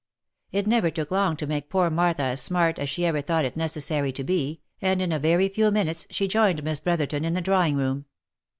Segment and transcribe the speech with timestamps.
[0.51, 3.55] It never took long to make poor Martha as smart as she ever thought it
[3.55, 7.39] necessary to be, and in a very few minutes she joined Miss Brotherton in the
[7.39, 8.05] drawing room.